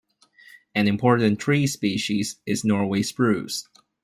An 0.73 0.87
important 0.87 1.37
tree 1.37 1.67
species 1.67 2.37
is 2.47 2.65
Norway 2.65 3.03
Spruce. 3.03 3.67